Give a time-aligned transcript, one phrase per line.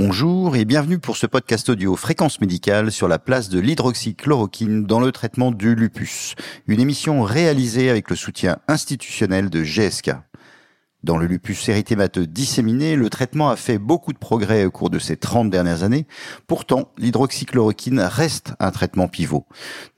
[0.00, 5.00] bonjour et bienvenue pour ce podcast audio Fréquence médicale sur la place de l'hydroxychloroquine dans
[5.00, 6.36] le traitement du lupus.
[6.68, 10.12] Une émission réalisée avec le soutien institutionnel de GSK.
[11.04, 14.98] Dans le lupus érythémateux disséminé, le traitement a fait beaucoup de progrès au cours de
[14.98, 16.08] ces 30 dernières années.
[16.48, 19.46] Pourtant, l'hydroxychloroquine reste un traitement pivot.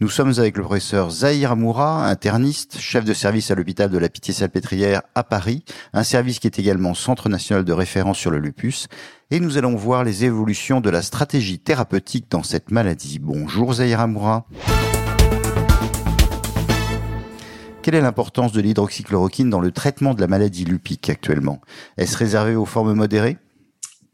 [0.00, 4.10] Nous sommes avec le professeur Zahir Amoura, interniste, chef de service à l'hôpital de la
[4.10, 8.88] Pitié-Salpêtrière à Paris, un service qui est également centre national de référence sur le lupus.
[9.30, 13.18] Et nous allons voir les évolutions de la stratégie thérapeutique dans cette maladie.
[13.18, 14.46] Bonjour Zahir Amoura.
[17.82, 21.62] Quelle est l'importance de l'hydroxychloroquine dans le traitement de la maladie lupique actuellement?
[21.96, 23.38] Est-ce réservé aux formes modérées?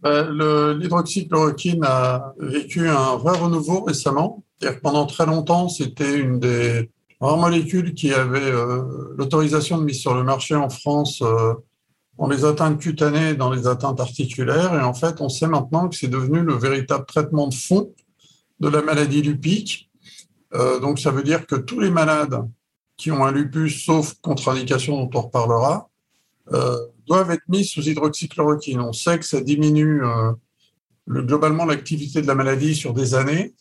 [0.04, 4.44] Euh, L'hydroxychloroquine a vécu un vrai renouveau récemment.
[4.84, 6.90] Pendant très longtemps, c'était une des
[7.20, 11.54] rares molécules qui avait euh, l'autorisation de mise sur le marché en France euh,
[12.20, 14.74] dans les atteintes cutanées dans les atteintes articulaires.
[14.74, 17.90] Et en fait, on sait maintenant que c'est devenu le véritable traitement de fond
[18.60, 19.90] de la maladie lupique.
[20.80, 22.40] donc, ça veut dire que tous les malades
[22.96, 25.90] qui ont un lupus, sauf contre-indication dont on reparlera,
[26.52, 28.80] euh, doivent être mis sous hydroxychloroquine.
[28.80, 30.32] On sait que ça diminue euh,
[31.06, 33.54] le, globalement l'activité de la maladie sur des années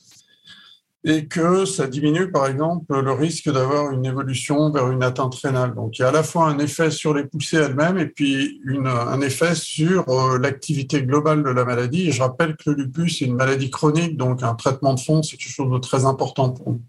[1.08, 5.75] et que ça diminue, par exemple, le risque d'avoir une évolution vers une atteinte rénale.
[5.75, 8.59] Donc, il y a à la fois un effet sur les poussées elles-mêmes et puis
[8.83, 12.11] un effet sur euh, l'activité globale de la maladie.
[12.11, 15.38] Je rappelle que le lupus est une maladie chronique, donc un traitement de fond, c'est
[15.38, 16.81] quelque chose de très important pour nous.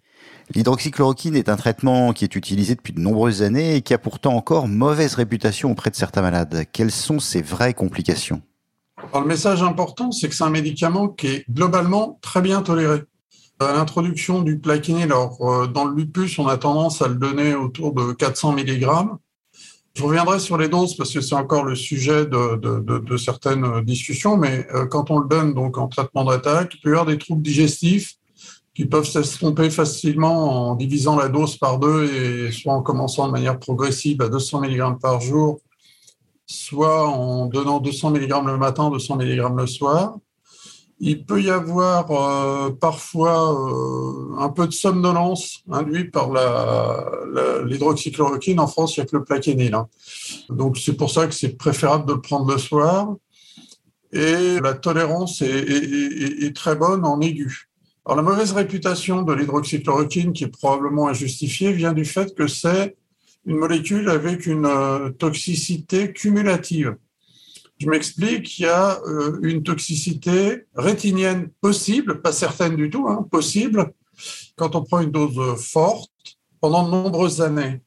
[0.54, 4.34] L'hydroxychloroquine est un traitement qui est utilisé depuis de nombreuses années et qui a pourtant
[4.34, 6.64] encore mauvaise réputation auprès de certains malades.
[6.72, 8.42] Quelles sont ses vraies complications?
[9.14, 13.02] Le message important, c'est que c'est un médicament qui est globalement très bien toléré.
[13.58, 17.54] À l'introduction du plaquenil, alors euh, dans le lupus, on a tendance à le donner
[17.54, 18.86] autour de 400 mg.
[19.94, 24.66] Je reviendrai sur les doses parce que c'est encore le sujet de, certaines discussions, mais
[24.74, 27.40] euh, quand on le donne donc en traitement d'attaque, il peut y avoir des troubles
[27.40, 28.16] digestifs,
[28.76, 33.32] qui peuvent s'estomper facilement en divisant la dose par deux et soit en commençant de
[33.32, 35.60] manière progressive à 200 mg par jour,
[36.44, 40.18] soit en donnant 200 mg le matin, 200 mg le soir.
[41.00, 46.30] Il peut y avoir euh, parfois euh, un peu de somnolence induite par
[47.64, 48.60] l'hydroxychloroquine.
[48.60, 49.74] En France, il n'y a que le plaquenil.
[49.74, 49.88] Hein.
[50.50, 53.14] Donc, c'est pour ça que c'est préférable de le prendre le soir.
[54.12, 57.65] Et la tolérance est très bonne en aigu.
[58.06, 62.96] Alors, la mauvaise réputation de l'hydroxychloroquine, qui est probablement injustifiée, vient du fait que c'est
[63.46, 66.96] une molécule avec une euh, toxicité cumulative.
[67.78, 73.26] Je m'explique, il y a euh, une toxicité rétinienne possible, pas certaine du tout, hein,
[73.28, 73.92] possible,
[74.54, 76.12] quand on prend une dose forte
[76.60, 77.80] pendant de nombreuses années.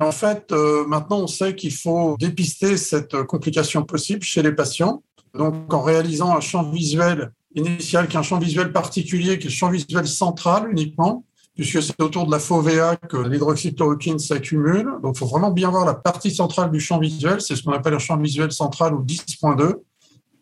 [0.00, 5.02] En fait, euh, maintenant, on sait qu'il faut dépister cette complication possible chez les patients.
[5.32, 9.50] Donc, en réalisant un champ visuel initial, qui est un champ visuel particulier, qui est
[9.50, 14.88] le champ visuel central uniquement, puisque c'est autour de la fovea que l'hydroxychloroquine s'accumule.
[15.02, 17.40] Donc, il faut vraiment bien voir la partie centrale du champ visuel.
[17.40, 19.74] C'est ce qu'on appelle un champ visuel central ou 10.2.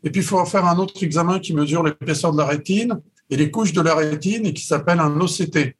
[0.04, 2.98] Et puis, il faut faire un autre examen qui mesure l'épaisseur de la rétine
[3.28, 5.76] et les couches de la rétine et qui s'appelle un OCT.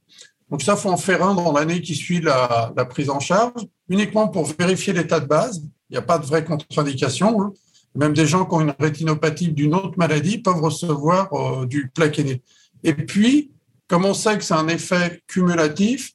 [0.50, 3.66] Donc, ça, faut en faire un dans l'année qui suit la, la, prise en charge,
[3.88, 5.62] uniquement pour vérifier l'état de base.
[5.88, 7.54] Il n'y a pas de vraie contre-indication.
[7.94, 12.40] Même des gens qui ont une rétinopathie d'une autre maladie peuvent recevoir euh, du plaquenil.
[12.84, 13.50] Et puis,
[13.86, 16.12] comme on sait que c'est un effet cumulatif,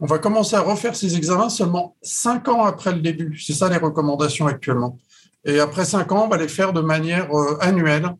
[0.00, 3.38] on va commencer à refaire ces examens seulement cinq ans après le début.
[3.38, 4.96] C'est ça les recommandations actuellement.
[5.44, 8.14] Et après cinq ans, on va les faire de manière euh, annuelle,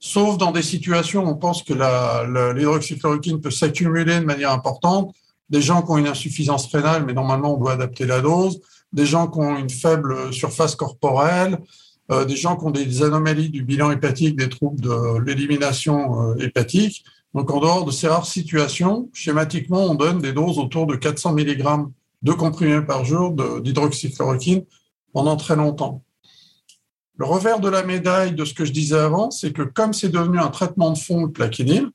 [0.00, 5.14] sauf dans des situations où on pense que l'hydroxychloroquine peut s'accumuler de manière importante.
[5.50, 8.60] Des gens qui ont une insuffisance rénale, mais normalement on doit adapter la dose.
[8.92, 11.58] Des gens qui ont une faible surface corporelle,
[12.10, 16.36] euh, des gens qui ont des anomalies du bilan hépatique, des troubles de l'élimination euh,
[16.38, 17.04] hépatique.
[17.34, 21.34] Donc, en dehors de ces rares situations, schématiquement, on donne des doses autour de 400
[21.34, 21.64] mg
[22.22, 24.64] de comprimés par jour d'hydroxychloroquine
[25.12, 26.02] pendant très longtemps.
[27.16, 30.08] Le revers de la médaille de ce que je disais avant, c'est que comme c'est
[30.08, 31.88] devenu un traitement de fond, le plaquenil,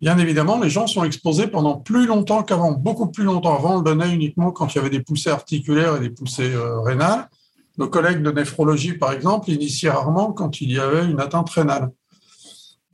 [0.00, 3.56] bien évidemment, les gens sont exposés pendant plus longtemps qu'avant, beaucoup plus longtemps.
[3.56, 6.52] Avant, on le donnait uniquement quand il y avait des poussées articulaires et des poussées
[6.52, 7.28] euh, rénales.
[7.78, 11.90] Nos collègues de néphrologie, par exemple, initiaient rarement quand il y avait une atteinte rénale.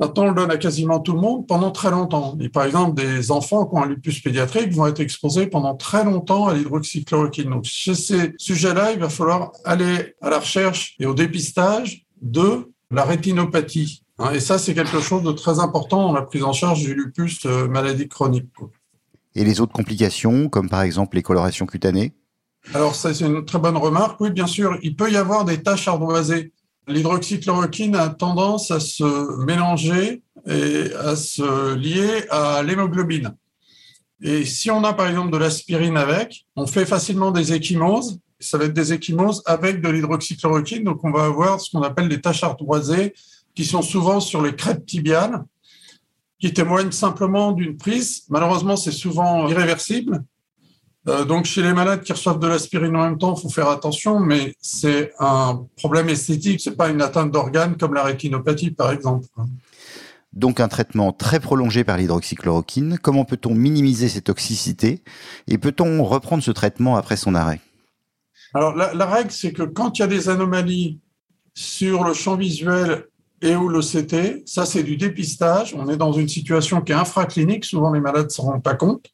[0.01, 2.37] Maintenant, on le donne à quasiment tout le monde pendant très longtemps.
[2.41, 6.05] Et par exemple, des enfants qui ont un lupus pédiatrique vont être exposés pendant très
[6.05, 7.51] longtemps à l'hydroxychloroquine.
[7.51, 12.73] Donc, chez ces sujets-là, il va falloir aller à la recherche et au dépistage de
[12.91, 14.03] la rétinopathie.
[14.35, 17.47] Et ça, c'est quelque chose de très important dans la prise en charge du lupus
[17.47, 18.49] euh, maladie chronique.
[19.35, 22.13] Et les autres complications, comme par exemple les colorations cutanées?
[22.75, 24.21] Alors, c'est une très bonne remarque.
[24.21, 26.53] Oui, bien sûr, il peut y avoir des taches ardoisées
[26.89, 33.37] L'hydroxychloroquine a tendance à se mélanger et à se lier à l'hémoglobine.
[34.21, 38.19] Et si on a par exemple de l'aspirine avec, on fait facilement des échymoses.
[38.41, 40.83] Ça va être des échymoses avec de l'hydroxychloroquine.
[40.83, 43.15] Donc on va avoir ce qu'on appelle des taches ardoisées
[43.55, 45.45] qui sont souvent sur les crêtes tibiales,
[46.41, 48.25] qui témoignent simplement d'une prise.
[48.29, 50.25] Malheureusement, c'est souvent irréversible.
[51.09, 53.69] Euh, donc, chez les malades qui reçoivent de l'aspirine en même temps, il faut faire
[53.69, 58.93] attention, mais c'est un problème esthétique, c'est pas une atteinte d'organes comme la rétinopathie, par
[58.93, 59.27] exemple.
[60.33, 62.99] Donc, un traitement très prolongé par l'hydroxychloroquine.
[63.03, 65.03] Comment peut-on minimiser cette toxicité
[65.49, 67.61] et peut-on reprendre ce traitement après son arrêt?
[68.55, 71.01] Alors, la, la règle, c'est que quand il y a des anomalies
[71.55, 73.07] sur le champ visuel
[73.43, 75.75] et ou l'OCT, ça c'est du dépistage.
[75.75, 78.75] On est dans une situation qui est infraclinique, souvent les malades ne s'en rendent pas
[78.75, 79.11] compte.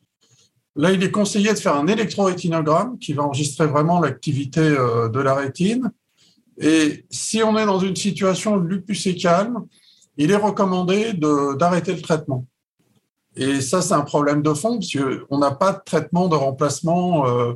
[0.78, 5.18] Là, il est conseillé de faire un électrorétinogramme qui va enregistrer vraiment l'activité euh, de
[5.18, 5.90] la rétine.
[6.56, 9.66] Et si on est dans une situation de lupus et calme,
[10.16, 11.14] il est recommandé
[11.58, 12.46] d'arrêter le traitement.
[13.34, 17.28] Et ça, c'est un problème de fond, parce qu'on n'a pas de traitement de remplacement.
[17.28, 17.54] Euh,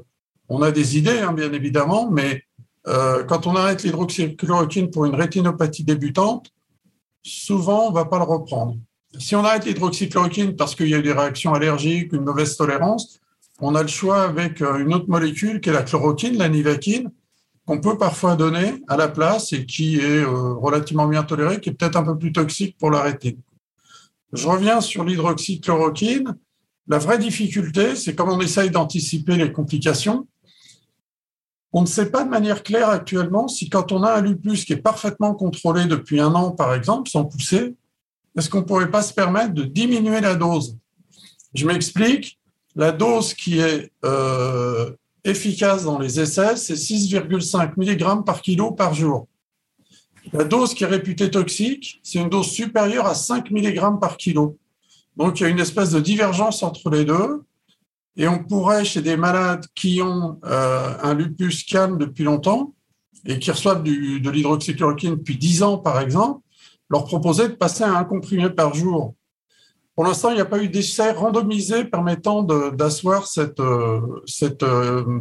[0.49, 2.43] on a des idées, hein, bien évidemment, mais
[2.89, 6.51] euh, quand on arrête l'hydroxychloroquine pour une rétinopathie débutante,
[7.23, 8.77] souvent, on ne va pas le reprendre.
[9.19, 13.21] Si on arrête l'hydroxychloroquine parce qu'il y a eu des réactions allergiques, une mauvaise tolérance,
[13.61, 17.11] on a le choix avec euh, une autre molécule qui est la chloroquine, la nivaquine,
[17.67, 21.69] qu'on peut parfois donner à la place et qui est euh, relativement bien tolérée, qui
[21.69, 23.39] est peut-être un peu plus toxique pour la rétine.
[24.33, 26.37] Je reviens sur l'hydroxychloroquine.
[26.89, 30.27] La vraie difficulté, c'est comme on essaye d'anticiper les complications.
[31.73, 34.73] On ne sait pas de manière claire actuellement si quand on a un lupus qui
[34.73, 37.77] est parfaitement contrôlé depuis un an, par exemple, sans pousser,
[38.37, 40.77] est-ce qu'on ne pourrait pas se permettre de diminuer la dose?
[41.55, 42.39] Je m'explique.
[42.75, 44.91] La dose qui est euh,
[45.25, 49.29] efficace dans les essais, c'est 6,5 mg par kilo par jour.
[50.33, 54.57] La dose qui est réputée toxique, c'est une dose supérieure à 5 mg par kilo.
[55.17, 57.43] Donc, il y a une espèce de divergence entre les deux.
[58.17, 62.75] Et on pourrait, chez des malades qui ont euh, un lupus calme depuis longtemps
[63.27, 66.41] et qui reçoivent de l'hydroxychloroquine depuis 10 ans, par exemple,
[66.91, 69.15] leur proposer de passer à un comprimé par jour.
[69.95, 75.21] Pour l'instant, il n'y a pas eu d'essai randomisé permettant d'asseoir cette, euh, cette euh,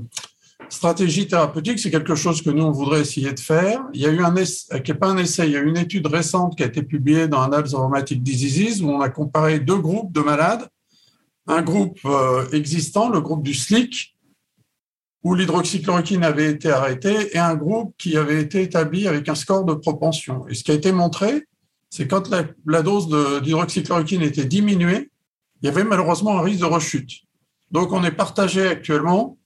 [0.70, 1.80] stratégie thérapeutique.
[1.80, 3.84] C'est quelque chose que nous, on voudrait essayer de faire.
[3.94, 5.68] Il y a eu un essai, qui n'est pas un essai, il y a eu
[5.68, 9.60] une étude récente qui a été publiée dans Annals of Diseases où on a comparé
[9.60, 10.68] deux groupes de malades.
[11.48, 14.16] Un groupe euh, existant, le groupe du SLIC,
[15.24, 19.66] où l'hydroxychloroquine avait été arrêtée, et un groupe qui avait été établi avec un score
[19.66, 20.48] de propension.
[20.48, 21.48] Et ce qui a été montré,
[21.92, 22.30] c'est quand
[22.66, 23.10] la, dose
[23.44, 25.12] d'hydroxychloroquine était diminuée,
[25.62, 27.12] il y avait malheureusement un risque de rechute.
[27.70, 29.38] Donc on est partagé actuellement.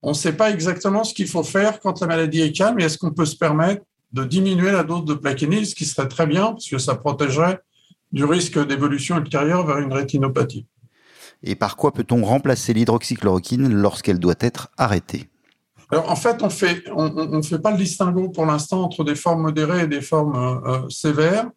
[0.00, 2.84] On ne sait pas exactement ce qu'il faut faire quand la maladie est calme et
[2.84, 3.82] est-ce qu'on peut se permettre
[4.12, 7.60] de diminuer la dose de plaquenil, ce qui serait très bien parce que ça protégerait
[8.12, 10.66] du risque d'évolution ultérieure vers une rétinopathie.
[11.42, 15.28] Et par quoi peut-on remplacer l'hydroxychloroquine lorsqu'elle doit être arrêtée?
[15.90, 19.16] Alors, en fait, on fait, on ne fait pas le distinguo pour l'instant entre des
[19.16, 21.50] formes modérées et des formes euh, sévères.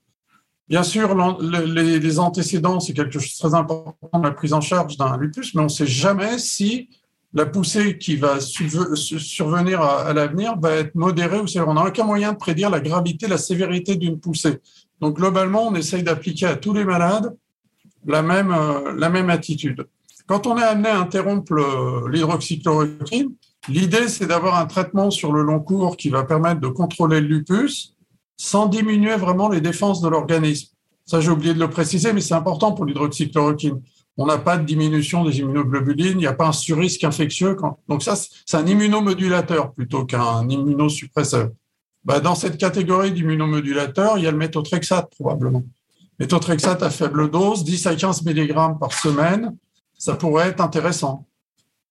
[0.67, 4.97] Bien sûr, les, antécédents, c'est quelque chose de très important dans la prise en charge
[4.97, 6.89] d'un lupus, mais on ne sait jamais si
[7.33, 11.67] la poussée qui va survenir à, l'avenir va être modérée ou sévère.
[11.67, 14.57] On n'a aucun moyen de prédire la gravité, la sévérité d'une poussée.
[15.01, 17.35] Donc, globalement, on essaye d'appliquer à tous les malades
[18.07, 19.85] la même, euh, la même attitude.
[20.25, 21.53] Quand on est amené à interrompre
[22.09, 23.33] l'hydroxychloroquine,
[23.69, 27.27] l'idée, c'est d'avoir un traitement sur le long cours qui va permettre de contrôler le
[27.27, 27.94] lupus
[28.37, 30.69] sans diminuer vraiment les défenses de l'organisme.
[31.05, 33.81] Ça, j'ai oublié de le préciser, mais c'est important pour l'hydroxychloroquine.
[34.17, 37.55] On n'a pas de diminution des immunoglobulines, il n'y a pas un surrisque infectieux.
[37.87, 41.49] Donc ça, c'est un immunomodulateur plutôt qu'un immunosuppresseur.
[42.05, 45.63] Bah, dans cette catégorie d'immunomodulateurs, il y a le méthotrexate probablement.
[46.19, 49.55] Méthotrexate à faible dose, 10 à 15 mg par semaine,
[49.97, 51.25] ça pourrait être intéressant.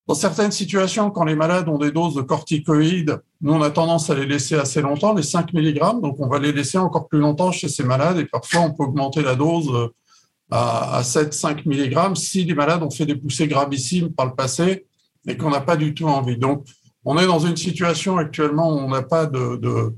[0.06, 4.10] Dans certaines situations, quand les malades ont des doses de corticoïdes, nous, on a tendance
[4.10, 7.20] à les laisser assez longtemps, les 5 mg, donc on va les laisser encore plus
[7.20, 9.88] longtemps chez ces malades et parfois on peut augmenter la dose euh,
[10.50, 14.84] à 7-5 mg si les malades ont fait des poussées gravissimes par le passé
[15.26, 16.36] et qu'on n'a pas du tout envie.
[16.36, 16.66] Donc,
[17.06, 19.94] on est dans une situation actuellement où on n'a pas de,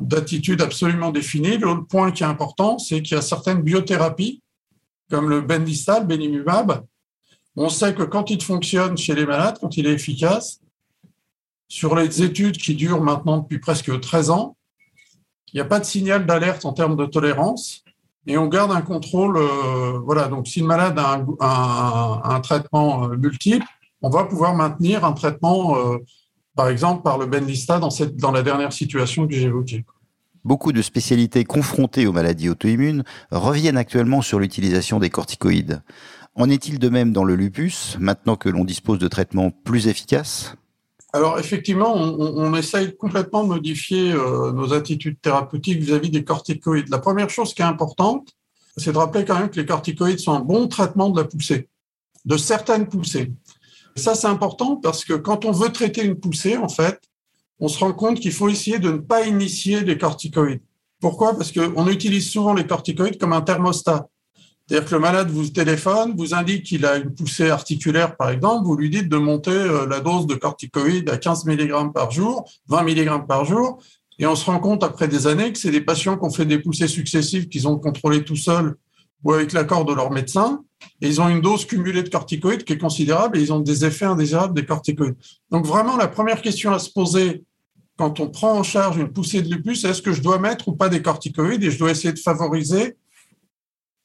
[0.00, 1.58] d'attitude absolument définie.
[1.58, 4.42] L'autre point qui est important, c'est qu'il y a certaines biothérapies,
[5.10, 6.84] comme le bendistal, benimumab,
[7.62, 10.60] on sait que quand il fonctionne chez les malades, quand il est efficace,
[11.68, 14.56] sur les études qui durent maintenant depuis presque 13 ans,
[15.52, 17.84] il n'y a pas de signal d'alerte en termes de tolérance
[18.26, 19.36] et on garde un contrôle.
[19.36, 23.66] Euh, voilà, donc si le malade a un, traitement euh, multiple,
[24.00, 25.98] on va pouvoir maintenir un traitement euh,
[26.56, 29.84] par exemple par le Benlista dans, cette, dans la dernière situation que j'ai évoquée.
[30.44, 35.82] Beaucoup de spécialités confrontées aux maladies auto-immunes reviennent actuellement sur l'utilisation des corticoïdes.
[36.40, 40.54] En est-il de même dans le lupus, maintenant que l'on dispose de traitements plus efficaces?
[41.12, 46.88] Alors effectivement, on, essaye complètement de modifier euh, nos attitudes thérapeutiques vis-à-vis des corticoïdes.
[46.88, 48.30] La première chose qui est importante,
[48.78, 51.68] c'est de rappeler quand même que les corticoïdes sont un bon traitement de la poussée,
[52.24, 53.32] de certaines poussées.
[53.94, 57.02] Ça, c'est important parce que quand on veut traiter une poussée, en fait,
[57.58, 60.62] on se rend compte qu'il faut essayer de ne pas initier les corticoïdes.
[61.02, 61.36] Pourquoi?
[61.36, 64.08] Parce qu'on utilise souvent les corticoïdes comme un thermostat.
[64.70, 68.64] C'est-à-dire que le malade vous téléphone, vous indique qu'il a une poussée articulaire, par exemple,
[68.66, 72.48] vous lui dites de monter euh, la dose de corticoïdes à 15 mg par jour,
[72.68, 73.82] 20 mg par jour,
[74.20, 76.46] et on se rend compte après des années que c'est des patients qui ont fait
[76.46, 78.76] des poussées successives qu'ils ont contrôlées tout seuls
[79.24, 80.62] ou avec l'accord de leur médecin,
[81.00, 83.84] et ils ont une dose cumulée de corticoïdes qui est considérable et ils ont des
[83.84, 85.16] effets indésirables des corticoïdes.
[85.50, 87.42] Donc vraiment, la première question à se poser
[87.96, 90.76] quand on prend en charge une poussée de lupus, est-ce que je dois mettre ou
[90.76, 91.64] pas des corticoïdes?
[91.64, 92.94] Et je dois essayer de favoriser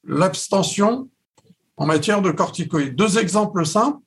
[0.06, 1.08] l'abstention
[1.76, 2.94] en matière de corticoïdes.
[2.94, 4.00] Deux exemples simples.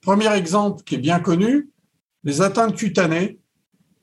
[0.00, 1.70] Premier exemple qui est bien connu,
[2.24, 3.38] les atteintes cutanées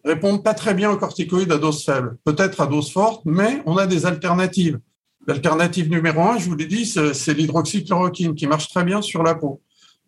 [0.05, 3.77] répondent pas très bien aux corticoïdes à dose faible, peut-être à dose forte, mais on
[3.77, 4.79] a des alternatives.
[5.27, 9.35] L'alternative numéro un, je vous l'ai dit, c'est l'hydroxychloroquine qui marche très bien sur la
[9.35, 9.61] peau.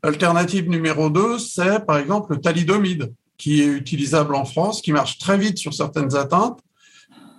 [0.03, 5.17] L'alternative numéro deux, c'est par exemple le thalidomide qui est utilisable en France, qui marche
[5.17, 6.59] très vite sur certaines atteintes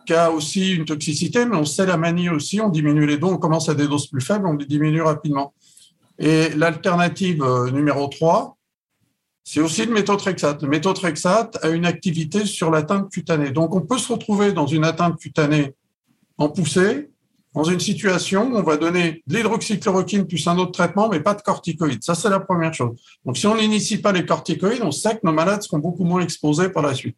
[0.06, 2.60] qui a aussi une toxicité, mais on sait la manier aussi.
[2.60, 5.54] On diminue les doses, on commence à des doses plus faibles, on les diminue rapidement.
[6.18, 8.56] Et l'alternative euh, numéro 3,
[9.44, 10.62] c'est aussi le méthotrexate.
[10.62, 13.50] Le méthotrexate a une activité sur l'atteinte cutanée.
[13.50, 15.74] Donc, on peut se retrouver dans une atteinte cutanée
[16.38, 17.10] en poussée,
[17.54, 21.34] dans une situation où on va donner de l'hydroxychloroquine plus un autre traitement, mais pas
[21.34, 22.02] de corticoïdes.
[22.02, 22.96] Ça, c'est la première chose.
[23.24, 26.20] Donc, si on n'initie pas les corticoïdes, on sait que nos malades seront beaucoup moins
[26.20, 27.16] exposés par la suite.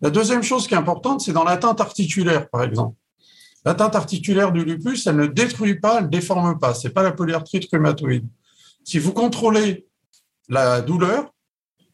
[0.00, 2.96] La deuxième chose qui est importante, c'est dans l'atteinte articulaire, par exemple.
[3.64, 6.74] L'atteinte articulaire du lupus, elle ne détruit pas, elle ne déforme pas.
[6.74, 8.26] Ce n'est pas la polyarthrite rhumatoïde.
[8.84, 9.86] Si vous contrôlez
[10.48, 11.32] la douleur,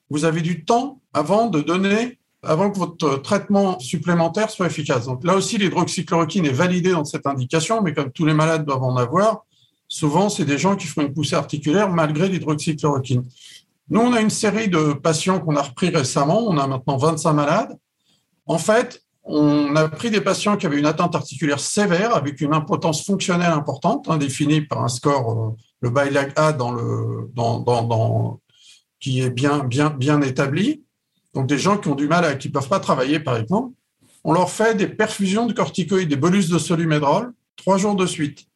[0.08, 5.06] vous avez du temps avant de donner, avant que votre traitement supplémentaire soit efficace.
[5.06, 8.82] Donc là aussi, l'hydroxychloroquine est validée dans cette indication, mais comme tous les malades doivent
[8.82, 9.44] en avoir,
[9.86, 13.22] souvent, c'est des gens qui font une poussée articulaire malgré l'hydroxychloroquine.
[13.90, 16.40] Nous, on a une série de patients qu'on a repris récemment.
[16.48, 17.76] On a maintenant 25 malades.
[18.46, 22.54] En fait, on a pris des patients qui avaient une atteinte articulaire sévère avec une
[22.54, 27.28] impotence fonctionnelle importante, hein, définie par un score, euh, le BILAG-A dans le,
[28.98, 30.84] qui est bien, bien, bien établi.
[31.34, 33.72] Donc des gens qui ont du mal, à, qui peuvent pas travailler, par exemple.
[34.24, 38.46] On leur fait des perfusions de corticoïdes, des bolus de solumédrol, trois jours de suite.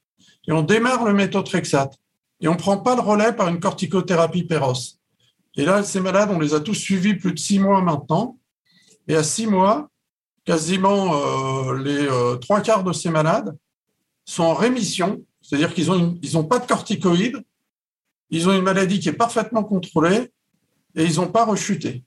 [0.47, 1.97] Et on démarre le méthotrexate.
[2.41, 4.99] Et on prend pas le relais par une corticothérapie péros.
[5.57, 8.37] Et là, ces malades, on les a tous suivis plus de six mois maintenant.
[9.09, 9.89] Et à six mois,
[10.45, 13.57] quasiment euh, les euh, trois quarts de ces malades
[14.25, 17.43] sont en rémission, c'est-à-dire qu'ils n'ont pas de corticoïdes,
[18.31, 20.31] ils ont une maladie qui est parfaitement contrôlée
[20.95, 22.03] et ils n'ont pas rechuté.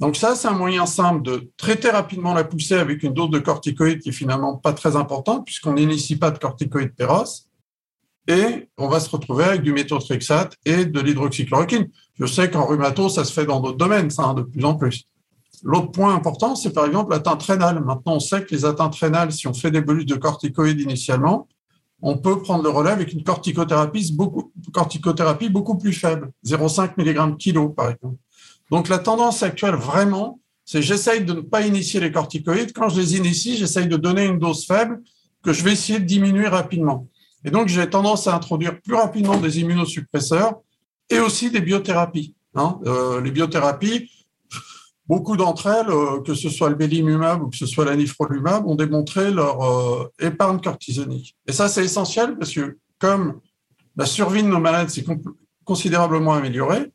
[0.00, 3.38] Donc ça, c'est un moyen simple de traiter rapidement la poussée avec une dose de
[3.38, 7.46] corticoïdes qui est finalement pas très importante puisqu'on n'initie pas de corticoïdes péros.
[8.26, 11.88] Et on va se retrouver avec du méthotrexate et de l'hydroxychloroquine.
[12.18, 14.74] Je sais qu'en rhumato, ça se fait dans d'autres domaines, ça, hein, de plus en
[14.74, 15.04] plus.
[15.62, 17.84] L'autre point important, c'est par exemple l'atteinte rénale.
[17.84, 21.48] Maintenant, on sait que les atteintes rénales, si on fait des bolus de corticoïdes initialement,
[22.02, 27.36] on peut prendre le relais avec une corticothérapie beaucoup, corticothérapie beaucoup plus faible, 0,5 mg
[27.36, 28.16] kilo par exemple.
[28.70, 32.72] Donc la tendance actuelle vraiment, c'est j'essaye de ne pas initier les corticoïdes.
[32.72, 35.02] Quand je les initie, j'essaye de donner une dose faible
[35.42, 37.06] que je vais essayer de diminuer rapidement.
[37.44, 40.60] Et donc j'ai tendance à introduire plus rapidement des immunosuppresseurs
[41.10, 42.34] et aussi des biothérapies.
[42.54, 42.78] Hein.
[42.86, 44.10] Euh, les biothérapies,
[45.10, 48.76] Beaucoup d'entre elles, euh, que ce soit le bélimumab ou que ce soit l'anifrolumab, ont
[48.76, 51.34] démontré leur euh, épargne cortisonique.
[51.48, 53.40] Et ça, c'est essentiel parce que comme
[53.96, 55.04] la survie de nos malades s'est
[55.64, 56.92] considérablement améliorée,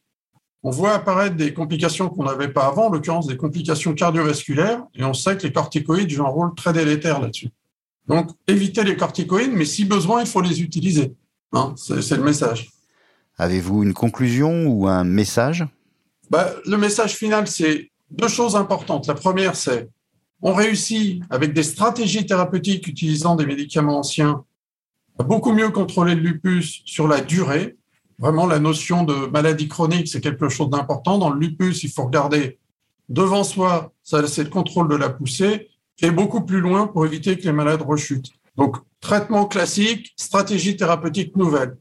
[0.63, 5.03] on voit apparaître des complications qu'on n'avait pas avant, en l'occurrence des complications cardiovasculaires, et
[5.03, 7.49] on sait que les corticoïdes jouent un rôle très délétère là-dessus.
[8.07, 11.13] Donc, éviter les corticoïdes, mais si besoin, il faut les utiliser.
[11.51, 12.69] Hein, c'est le message.
[13.37, 15.65] Avez-vous une conclusion ou un message?
[16.29, 19.07] Bah, Le message final, c'est deux choses importantes.
[19.07, 19.89] La première, c'est
[20.41, 24.43] on réussit avec des stratégies thérapeutiques utilisant des médicaments anciens
[25.17, 27.77] à beaucoup mieux contrôler le lupus sur la durée.
[28.19, 31.17] Vraiment, la notion de maladie chronique, c'est quelque chose d'important.
[31.17, 32.59] Dans le lupus, il faut regarder
[33.09, 35.69] devant soi, c'est le contrôle de la poussée,
[36.01, 38.31] et beaucoup plus loin pour éviter que les malades rechutent.
[38.57, 41.77] Donc, traitement classique, stratégie thérapeutique nouvelle.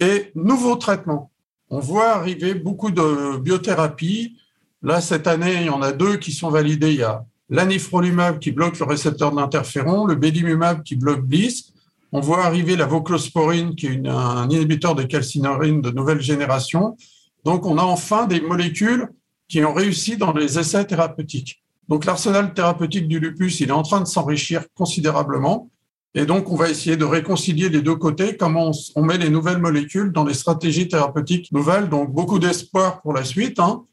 [0.00, 1.30] Et nouveau traitement.
[1.70, 4.36] On voit arriver beaucoup de biothérapie
[4.82, 6.92] Là, cette année, il y en a deux qui sont validés.
[6.92, 11.72] Il y a l'anifrolumab qui bloque le récepteur d'interféron, le belimumab qui bloque BLIS.
[12.12, 16.96] On voit arriver la voclosporine qui est un inhibiteur de calcinurine de nouvelle génération.
[17.44, 19.08] Donc, on a enfin des molécules
[19.48, 21.62] qui ont réussi dans les essais thérapeutiques.
[21.88, 25.70] Donc, l'arsenal thérapeutique du lupus, il est en train de s'enrichir considérablement.
[26.14, 29.58] Et donc, on va essayer de réconcilier les deux côtés, comment on, met les nouvelles
[29.58, 31.88] molécules dans les stratégies thérapeutiques nouvelles.
[31.88, 33.58] Donc, beaucoup d'espoir pour la suite.
[33.58, 33.84] Hein.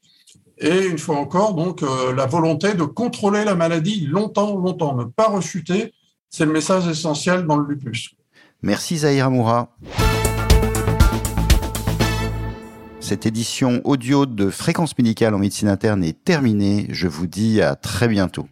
[0.57, 5.03] Et une fois encore, donc, euh, la volonté de contrôler la maladie longtemps, longtemps, ne
[5.03, 5.93] pas rechuter.
[6.29, 8.11] C'est le message essentiel dans le lupus.
[8.61, 9.75] Merci Zahir Amoura.
[12.99, 16.87] Cette édition audio de Fréquence médicale en médecine interne est terminée.
[16.89, 18.47] Je vous dis à très bientôt.